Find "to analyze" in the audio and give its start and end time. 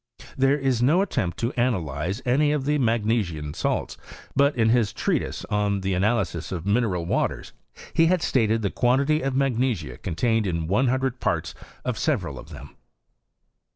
1.37-2.23